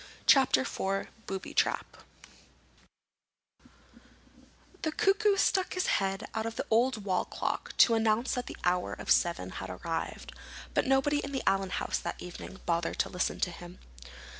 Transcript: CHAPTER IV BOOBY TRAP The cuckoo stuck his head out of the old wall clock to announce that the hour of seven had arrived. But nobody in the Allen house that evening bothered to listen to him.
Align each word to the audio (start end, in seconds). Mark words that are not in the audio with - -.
CHAPTER 0.25 0.61
IV 0.61 1.09
BOOBY 1.27 1.53
TRAP 1.53 1.97
The 4.81 4.91
cuckoo 4.91 5.37
stuck 5.37 5.75
his 5.75 5.85
head 6.01 6.23
out 6.33 6.47
of 6.47 6.55
the 6.55 6.65
old 6.71 7.05
wall 7.05 7.23
clock 7.23 7.77
to 7.77 7.93
announce 7.93 8.33
that 8.33 8.47
the 8.47 8.57
hour 8.63 8.93
of 8.93 9.11
seven 9.11 9.51
had 9.61 9.69
arrived. 9.69 10.31
But 10.73 10.87
nobody 10.87 11.19
in 11.19 11.33
the 11.33 11.43
Allen 11.45 11.69
house 11.69 11.99
that 11.99 12.19
evening 12.19 12.61
bothered 12.65 12.97
to 12.97 13.09
listen 13.09 13.39
to 13.41 13.51
him. 13.51 13.77